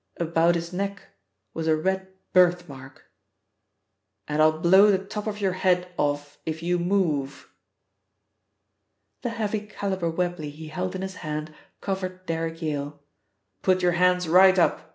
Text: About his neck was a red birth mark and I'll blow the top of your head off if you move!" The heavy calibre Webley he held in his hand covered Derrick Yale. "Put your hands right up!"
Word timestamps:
About 0.17 0.55
his 0.55 0.73
neck 0.73 1.03
was 1.53 1.67
a 1.67 1.75
red 1.77 2.07
birth 2.33 2.67
mark 2.67 3.05
and 4.27 4.41
I'll 4.41 4.57
blow 4.57 4.89
the 4.89 4.97
top 4.97 5.27
of 5.27 5.39
your 5.39 5.53
head 5.53 5.93
off 5.95 6.39
if 6.43 6.63
you 6.63 6.79
move!" 6.79 7.51
The 9.21 9.29
heavy 9.29 9.67
calibre 9.67 10.09
Webley 10.09 10.49
he 10.49 10.69
held 10.69 10.95
in 10.95 11.03
his 11.03 11.17
hand 11.17 11.53
covered 11.81 12.25
Derrick 12.25 12.63
Yale. 12.63 12.99
"Put 13.61 13.83
your 13.83 13.91
hands 13.91 14.27
right 14.27 14.57
up!" 14.57 14.89